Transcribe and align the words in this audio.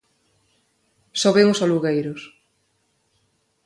Soben 1.21 1.47
os 1.53 1.61
alugueiros. 1.65 2.21